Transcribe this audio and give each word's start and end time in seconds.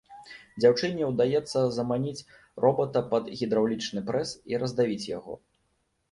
Дзяўчыне 0.63 1.03
ўдаецца 1.09 1.59
заманіць 1.75 2.23
робата 2.65 3.03
пад 3.11 3.29
гідраўлічны 3.41 4.03
прэс 4.09 4.29
і 4.53 4.59
раздавіць 4.63 5.07
яго. 5.17 5.37